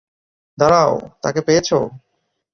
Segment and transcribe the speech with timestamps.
[0.57, 1.77] দাঁড়াও, তাকে পেয়েছো?